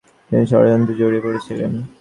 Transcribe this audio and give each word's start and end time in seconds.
তিনি 0.29 0.45
ষড়যন্ত্রে 0.51 0.93
জড়িয়ে 0.99 1.23
পড়েছিলেন। 1.25 1.71